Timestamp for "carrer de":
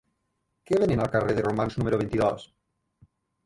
1.17-1.45